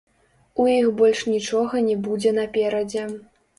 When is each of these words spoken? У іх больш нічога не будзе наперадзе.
У 0.63 0.65
іх 0.75 0.87
больш 1.01 1.19
нічога 1.33 1.83
не 1.89 1.99
будзе 2.09 2.35
наперадзе. 2.41 3.07